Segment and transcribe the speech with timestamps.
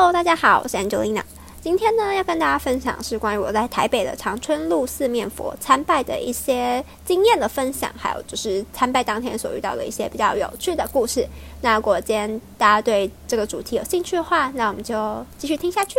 [0.00, 1.22] Hello，大家好，我是 Angelina。
[1.60, 11.26] 今天呢，要跟大家分享是关于我在台北的长春路四面佛参拜的一些经验的分享，还有就是参拜当天所遇到的一些比较有趣的故事。
[11.62, 15.96] 那如果今天大家对这个主题有兴趣的话，那我们就继续听下去。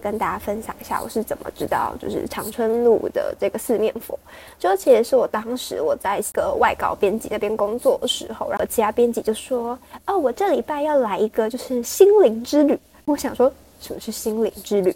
[0.00, 4.18] 跟大家分享一下我是怎么知道就是长春路的这个四面佛，
[4.58, 14.94] 就其实是我当时我在一个外稿编辑那边工作的时候，然后其他编辑就说：“哦，我这礼拜要来一个就是心灵之旅。”我想说什么是心灵之旅，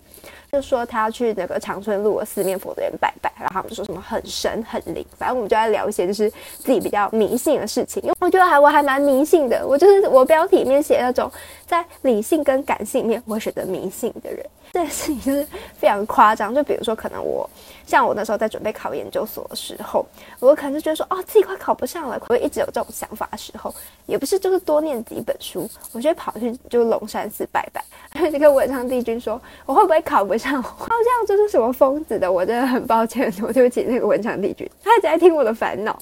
[0.53, 11.31] 就说他要去那个长春路的四面佛那边拜拜，然后他们说什么很神很灵，反正我们就在聊一些就是自己比较迷信的事情，因为我觉得还我还蛮迷信的，我就是我标题里面写那种
[11.67, 14.45] 在理性跟感性面我会选择迷信的人。
[14.75, 15.47] 这件事情就是
[15.79, 17.49] 非常夸张，就比如说，可能我
[17.87, 20.05] 像我那时候在准备考研究所的时候，
[20.41, 23.73] 我可能就觉得说，哦，自己快考不上了，我一直有这种想法的时候，
[24.07, 27.85] 也不是就是多念几本书，我就会跑去就龙山寺拜拜，
[28.33, 30.61] 就跟文昌帝君说，我会不会考不上？
[30.61, 35.97] 好像这是什么疯子的，我真的很抱歉， 我对不起那个文昌帝君，他一直在听我的烦恼。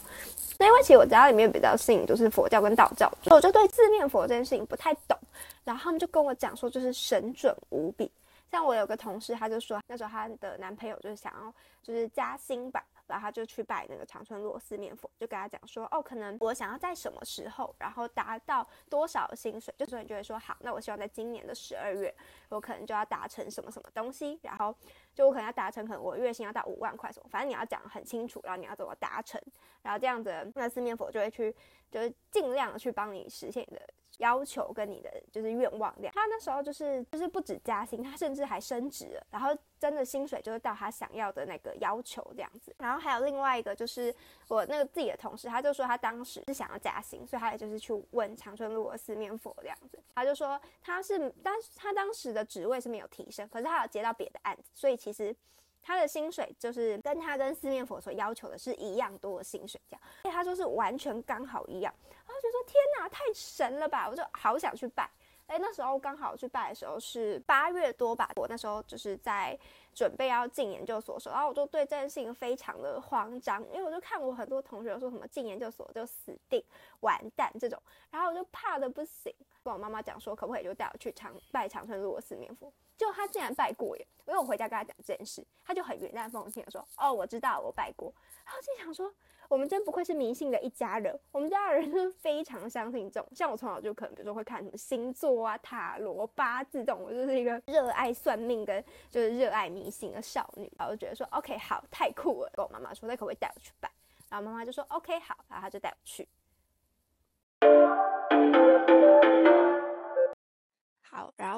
[0.58, 5.18] 那因为其实我家里面比较信就是佛教跟道教，所以我就对四面佛这件事情不太懂，
[5.62, 8.10] 然后他们就跟我讲说，就是神准无比。
[8.52, 22.14] 像我有个同事，他就说那时候他的男朋友就是想要就是加薪吧，然后他就去拜那个长春螺丝面佛，就跟他讲说，哦，可能我想要在什么时候，然后达到多少薪水，就所以就会说好，那我希望在今年的十二月，
[22.50, 24.76] 我可能就要达成什么什么东西，然后
[25.14, 29.40] 就我可能要达成，可能我月薪要到五万块什么，反正你要讲很清楚，然后你要怎么达成，
[29.82, 31.54] 然后这样子那四面佛就会去，
[31.90, 33.82] 就是尽量去帮你实现你的。
[34.18, 42.72] 要求跟你的就是愿望量，他那时候就是就是不止加薪，他甚至还升职了，然后真的薪水就是到他想要的那个要求这样子。
[42.78, 44.14] 然后还有另外一个就是
[44.48, 49.98] 我那个自己的同事，他就说他当时是想要加薪，所以他也就是去问长春路的四面佛这样子。
[50.14, 55.34] 他就说他是，但是他当时的职位是没有提升，可是他有接到别的案子，所以其实
[55.82, 60.02] 他的薪水就是跟他跟四面佛所要求的是一样多的薪水这样。
[60.22, 61.92] 所以他说是完全刚好一样。
[62.08, 64.08] 然后就说天哪，太神了吧！
[64.08, 65.10] 我就好想去拜。
[65.48, 68.30] 哎，那时候刚好去拜的时候是八月多吧。
[68.36, 69.58] 我那时候就是在
[69.92, 76.62] 准备要进研究所的时候，然后我就对这件事情非常的慌张，因为我就看我很多同学说什么进研究所就死定
[77.00, 82.72] 完蛋这种，然后我就怕的不行，跟我妈妈讲说可不可以就带我去长拜长春路的四面佛。
[83.02, 84.06] 就他竟然拜过耶！
[84.26, 88.12] 因为我回家跟他讲这件事，他就很云淡风轻的说：“哦，我知道我拜过。”
[88.46, 89.12] 然后就想说。
[89.48, 93.28] 我们真不愧是迷信的一家人，我们家的人是非常相信这种。
[93.34, 100.72] 像我从小就可能，比如说会看什么星座啊、塔罗、八字这种，我就是一个热爱算命跟就是热爱迷信的少女。
[100.78, 102.50] 然后就觉得说，OK，好，太酷了。
[102.54, 103.90] 跟我妈妈说，那可不可以带我去拜？
[104.30, 106.26] 然后妈妈就说，OK，好，然后他就带我去。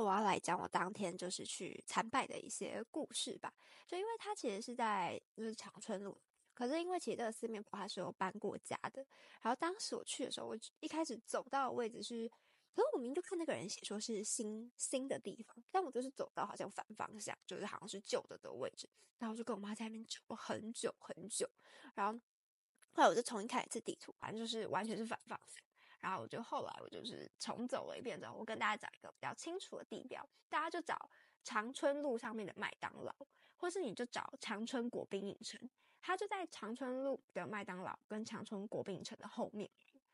[0.05, 3.53] 我要来讲我当天就是去参拜的一些故事吧。
[3.87, 6.17] 就因为它其实是在就是长春路。
[6.53, 9.05] 可是因为其实这个四面佛它是有搬过家的，
[9.43, 12.29] 然后当时我去的时候，我一开始走到的位置是，
[12.73, 18.89] 可是我明明就看那个人写说是新新的地方，但我就是走到好像反方向，就是好像是旧的的位置，
[19.19, 21.51] 然后就跟我妈在那边走很久很久，
[21.97, 22.17] 然后
[22.93, 25.61] 后来我就重新看一次地图，反正就是完全是反方向，
[26.05, 31.11] 然后我就后来我就是重走了一遍之后，我跟大家讲一个比较清楚的地标，大家就找
[31.43, 33.15] 长春路上面的麦当劳，
[33.57, 35.59] 或是你就找长春国宾影城。
[36.03, 39.71] 它就在长春路的麦当劳跟长春国宾影城的后面，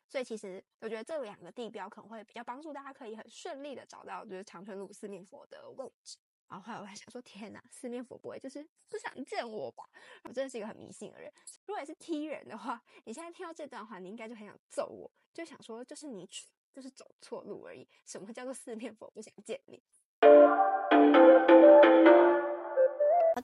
[0.06, 6.16] 所以其实我觉得这两个地标可能会比较帮助大家，可以很顺利的找到就是长春路四面佛的位置。
[6.50, 9.84] 然后后来我还想说，天哪，四面佛不会就是不想见我吧？
[10.24, 11.32] 我真的是一个很迷信的人。
[11.66, 16.28] 如果你是踢人的话，你现在听到这段话，你应该就很想揍我，就想说就是你
[16.74, 17.88] 就是走错路而已。
[18.04, 19.80] 什么叫做四面佛不想见你？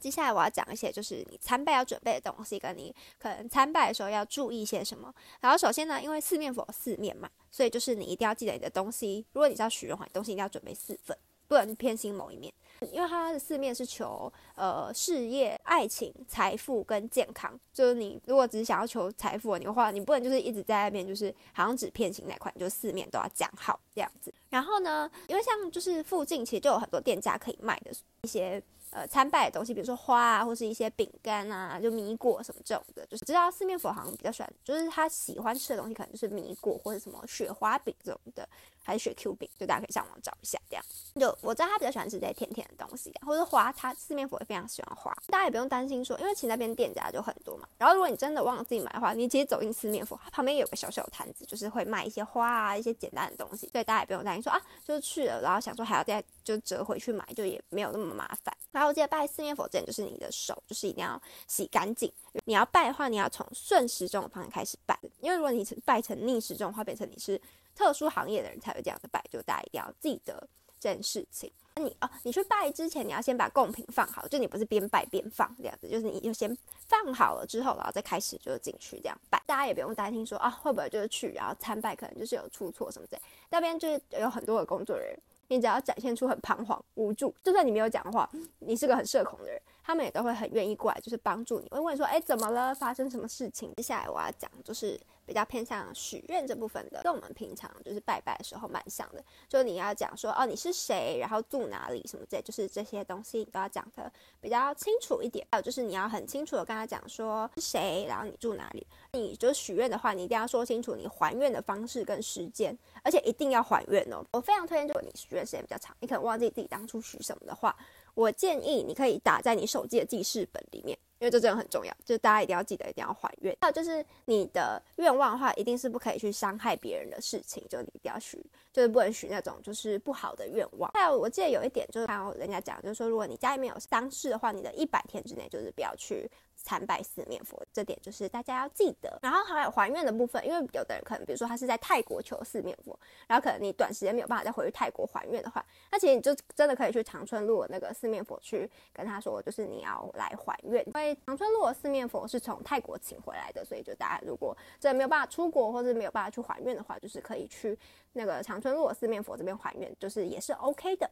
[0.00, 5.14] 接下来我要讲一些，就是你参拜要准备的东西，跟你可能参拜的时候要注意些什么。
[5.40, 9.24] 然后首先呢，因为四面佛四面嘛，所以就是你一定要记得你的东西。
[9.32, 11.16] 如果你是要许愿的话，东西一定要准备四份，
[11.48, 12.52] 不能偏心某一面。
[12.92, 17.58] 因为它的四面是求呃事业、爱情、财富跟健康。
[17.72, 24.32] 就是你如果只是想要求财富的话，你不能就是一直在那边就是好像只偏心那块，你就四面都要讲好这样子。
[24.50, 27.90] 然后呢，因为像就是附近其实就有很多店家可以卖的
[28.22, 28.62] 一些。
[28.92, 38.48] 呃，参拜的东西，比如说花啊，或是一些饼干啊，就米果什么这种的，就是知道四面佛好像比较喜欢，就是他喜欢吃的东西可能就是米果或者什么雪花饼这种的。
[38.86, 40.56] 还是雪 Q 饼，就大家可以上网找一下。
[40.70, 40.84] 这样，
[41.18, 45.12] 就我知道他比较喜欢吃这些甜甜的东西，或者花，他四面佛也非常喜欢花。
[45.26, 47.68] 大家也不用担心说，因为其实那边店家就很多嘛。
[47.78, 58.56] 然后如果你真的忘了自己买的话，你直接走进四面佛它旁边有个小小的摊子，就是会卖一些花啊，一些简单的东西，所以大家也不用担心说啊，就是去了然后想说还要再就折回去买，就也没有那么麻烦。
[58.70, 62.12] 然后我记得拜四面佛之前，就是你的手就是一定要洗干净。
[62.44, 67.40] 你要拜的话，你要从顺时钟的方向开始拜，因为如果你拜成逆时钟的话，变成你是
[67.76, 70.48] 特殊行业的人才会这样子拜，就大家一定要记得
[70.80, 71.52] 这件事情。
[71.76, 76.56] 那你哦，你去拜之前，你要先把贡品放好，就你不是边拜边放这样子，就是你就先
[76.88, 79.40] 放好了之后，然后再开始就进去这样拜。
[79.46, 83.22] 大家也不用担心说啊，会不会就是去然后参拜可能就是有出错什么之类。
[83.50, 85.22] 那边就是有很多的工作人员。
[85.48, 88.28] 你只要展现出很彷徨无助，就算你没有讲话，
[88.58, 91.68] 你是个很社恐的人，他们也都会很愿意过来，就是帮助你。
[91.68, 92.74] 会问说：“哎，怎么了？
[92.74, 94.98] 发生什么事情？”接下来我要讲就是。
[95.26, 99.22] 比较偏向许愿这部分的，跟我们平常就是拜拜的时候蛮像的。
[99.48, 105.46] 就你要讲说哦，你是谁，然后住哪里什么这，就是这些东西你都要讲的比较清楚一点。
[105.50, 108.86] 还有就是你要很清楚的跟他讲说是谁，然后你住哪里。
[109.12, 114.24] 你就许愿的话，你一定要说清楚你还愿的方式跟时间，而且一定要还愿哦。
[114.32, 117.76] 我非常推荐，如果你许愿时间比较长，你可能忘记自己当初许什么的话，
[118.14, 120.96] 我建议你可以打在你手机的记事本里面。
[121.18, 123.56] 因为这真的很重要，就是大家一定要记得，一定要还愿。
[123.60, 130.90] 还有就是你的愿望的话，一定是不可以去伤害别人的事情，就你一定要许，就是不能许那种就是不好的愿望。
[130.92, 136.30] 还有，我记得有一点就是看到人家讲，就是说如果你家里面有丧事的话，你的一百天之内就是不要去。
[136.58, 139.16] 参拜四面佛，这点就是大家要记得。
[139.22, 142.98] 然后还有还愿的部分，因为有的人可能，比如说他是在泰国求四面佛，
[143.28, 150.84] 然后可能你短时间没有办法再回去泰国还愿的话，那其实你就真的可以去长春路那个四面佛去跟他说，就是你要来还愿。
[150.86, 157.78] 因为长春路的四面佛是从泰国请回来的，所以就大家如果这没有办法出国或是没有办法去还愿的话，就是可以去
[158.12, 161.10] 那个长春路的四面佛这边还愿，就是也是 OK 的。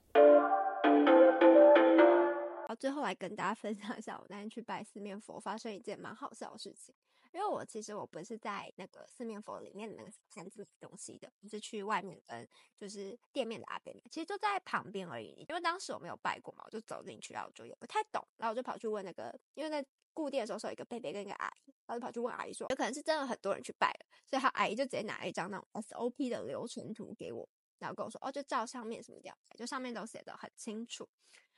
[2.67, 6.94] 好，最后来跟大家分享一下，我那天去拜四面佛，发生一件蛮好笑的事情。
[7.34, 15.44] 因为我其实我不是在那个四面佛里面的那个三字东西的，我是去外面跟就是店面的阿伯买，其实就在旁边而已。
[15.48, 27.48] 因为当时我没有拜过嘛，我就走进去，然后我就也不太懂，然后我就跑去问那个，因为在固定的时候是有一个贝贝跟一个阿姨，然后就跑去问阿姨说，有可能是真的很多人去拜了，所以他阿姨就直接拿一张那种 SOP 的流程图给我，
[27.80, 31.08] 然后跟我说，哦，就照上面什么样，就上面都写的很清楚。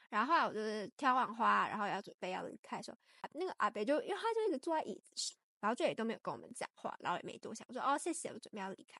[0.08, 2.96] 然后后来我就是挑完花，然后要准备要离开的时候，
[3.34, 5.36] 那个阿伯就因为他就一直坐在椅子上，
[5.66, 8.96] 然后这里都没有跟我们讲话，然后也没多想，我说哦谢谢，我准备要离开。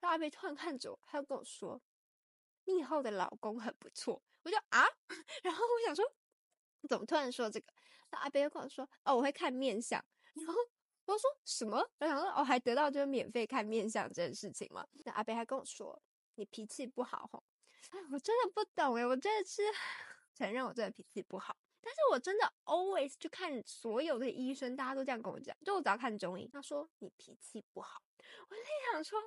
[0.00, 1.80] 然后阿贝突然看着我，他就跟我说
[2.66, 4.84] ：“你以后的老公很不错。”我就啊，
[5.44, 6.04] 然后我想说，
[6.88, 7.72] 怎么突然说这个？
[8.10, 10.04] 那阿贝又跟我说：“哦，我会看面相。”
[10.34, 10.54] 然后
[11.04, 11.78] 我说什么？
[12.00, 14.84] 我想说哦，还得到就是免费看面相这件事情嘛？
[15.04, 16.02] 那阿贝还跟我说
[16.34, 17.44] ：“你脾气不好吼。”
[17.92, 19.62] 哎，我真的不懂哎，我真的是。
[20.34, 28.02] 承认我真的脾气不好，但是我真的 always 去看所有的医生，大家都这样跟我讲，就我只要看中医，他说你脾气不好，
[28.48, 28.62] 我在
[28.92, 29.18] 想说，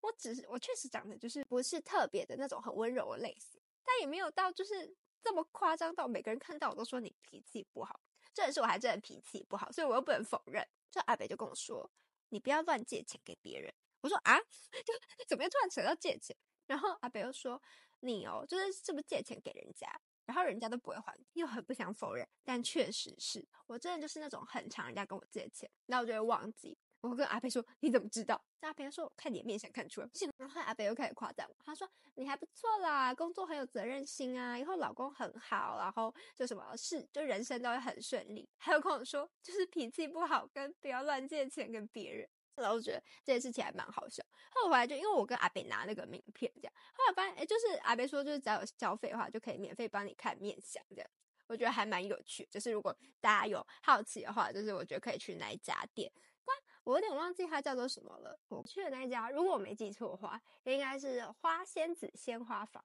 [0.00, 8.00] 我只是我确实长得就是不是特别的那种很温柔的类型，但也没有到就是这么夸张到每个人看到我都说你脾气不好，
[8.32, 10.66] 这也是我还真的脾气不好，所以我又不能否认。
[10.90, 11.90] 就阿北就跟我说，
[12.28, 13.74] 你不要乱借钱给别人。
[14.00, 14.38] 我说啊，
[14.86, 14.94] 就
[15.26, 16.36] 怎么又突然扯到借钱？
[16.66, 17.60] 然后阿北又说，
[18.00, 19.88] 你哦，就是是不是借钱给人家？
[20.26, 26.76] 然后人家都不会还，又很不想否认，但确实是我真的就是那种很常人家跟我借钱，那我就会忘记。
[27.02, 30.08] 我跟阿培说：“你怎么知道？”阿培说：“我看你面相看出来。”
[30.38, 42.28] 然后阿培又开始夸赞我，他说：“你还不错啦，工作很有责任心啊，以后老公很好，然后就什么事就人生都会很顺利。”还有跟我说，就是脾气不好，跟不要乱借钱给别人。
[42.56, 44.24] 然后我觉得这件事情还蛮好笑。
[44.50, 51.10] 后来就因为我跟阿北拿那个名片这样，后来发现哎，就是阿北说，就是只要有消费的话，就可以免费帮你看面相这样。
[51.46, 52.46] 我觉得还蛮有趣。
[52.50, 56.10] 就是如果大家有好奇的话，就是我觉得可以去那一家店。
[56.44, 58.38] 但我有点忘记它叫做什么了。
[58.48, 62.82] 我去的那一家，如果我没记错的话，应该是花仙子鲜花坊。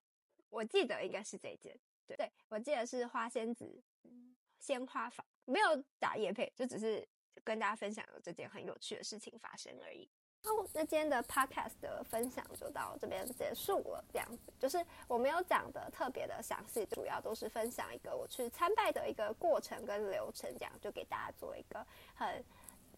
[0.49, 1.79] 我记得应该是这间。
[2.05, 3.81] 对对，我记得是花仙子
[4.59, 7.07] 鲜花坊，没有打叶配，就只是。
[7.43, 10.09] 跟大家分享有这件很有趣的事情发生而已。
[10.43, 14.03] 好，那今天的 podcast 的分享就到这边结束了。
[14.11, 21.85] 这样子，就是我没有讲的特别的详细，主要都是分享一个我去参拜的一个过程跟流程，这样就给大家做一个
[22.15, 22.43] 很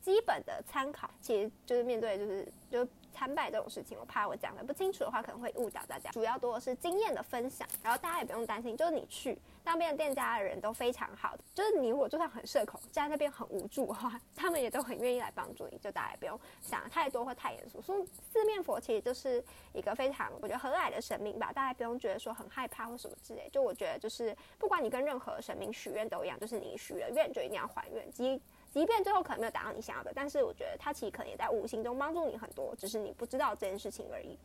[0.04, 2.88] 基本的参考，其实就是面对就是就。
[3.16, 6.10] 参拜这种事情，我怕我讲的不清楚的话，可能会误导大家。
[6.10, 17.80] 主要多的是经验的分享，然后大家也不用担心，就是你去那边的店家的人都非常好，就是你如果就算很社恐，在那边很无助的话， 他们也都很愿意来帮助你，就大家也不用想太多或太严肃。
[17.84, 23.48] 所以四面佛其实就是一个非常我觉得和蔼的神明吧，大家不用觉得说很害怕或什么之类。
[23.54, 28.12] 就我觉得就是不管你跟任何神明许愿都一样，就是你许了愿就一定要还愿。
[28.12, 28.42] 即
[28.74, 34.38] 即便最后可能没有达到你想要的，但是我觉得它其实可能也在无形中帮助你很多，只是你不知道这件事情而已。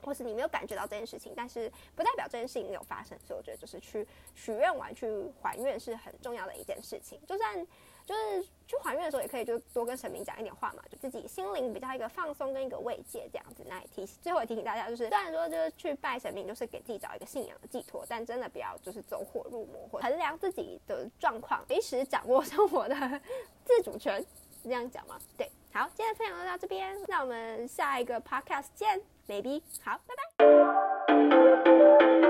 [0.00, 5.06] 或是你没有感觉到这件事情，但是不代表这件事情没有发生，所以我觉得就是去许愿完去
[5.42, 7.20] 还愿是很重要的一件事情。
[7.26, 7.66] 就算
[8.08, 13.62] 就是去还愿的时候，也可以就多跟神明讲一点话嘛，就自己心灵比较一个放松跟一个慰藉这样子。
[13.68, 23.20] 那也提最后也提醒大家，就是虽然说就是去拜神明，就是给自己找一个信仰的寄托，但真的不要就是走火入魔，或衡量自己的状况，随时掌握生活的
[23.66, 25.18] 自主权，是这样讲吗？
[25.36, 29.02] 对，好，今天分享就到这边，那我们下一个 podcast 见。
[29.28, 32.28] maybe 好，拜拜。